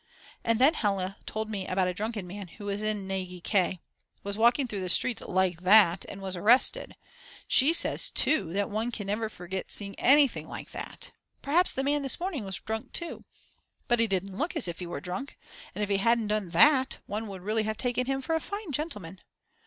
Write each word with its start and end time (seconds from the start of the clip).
And 0.43 0.57
then 0.57 0.73
Hella 0.73 1.17
told 1.27 1.47
me 1.51 1.67
about 1.67 1.87
a 1.87 1.93
drunken 1.93 2.25
man 2.25 2.47
who 2.47 2.67
in 2.69 3.05
Nagy 3.05 3.39
K.... 3.39 3.79
was 4.23 4.35
walking 4.35 4.67
through 4.67 4.81
the 4.81 4.89
streets 4.89 5.21
like 5.21 5.61
that 5.61 6.05
and 6.09 6.23
was 6.23 6.35
arrested. 6.35 6.95
She 7.47 7.71
says 7.71 8.09
too 8.09 8.51
that 8.53 8.71
one 8.71 8.89
can 8.91 9.05
never 9.05 9.29
forget 9.29 9.69
seeing 9.69 9.93
anything 9.99 10.47
like 10.49 10.71
that. 10.71 11.11
Perhaps 11.43 11.73
the 11.73 11.83
man 11.83 12.01
this 12.01 12.19
morning 12.19 12.45
was 12.45 12.57
drunk 12.59 12.93
too. 12.93 13.25
But 13.87 13.99
he 13.99 14.07
didn't 14.07 14.35
look 14.39 14.55
as 14.55 14.67
if 14.67 14.79
he 14.79 14.87
were 14.87 15.01
drunk. 15.01 15.37
And 15.75 15.83
if 15.83 15.89
he 15.91 15.97
hadn't 15.97 16.29
done 16.29 16.49
that 16.49 16.97
one 17.05 17.27
would 17.27 17.43
really 17.43 17.61
have 17.61 17.77
taken 17.77 18.07
him 18.07 18.23
for 18.23 18.33
a 18.33 18.39
fine 18.39 18.71
gentleman. 18.71 19.21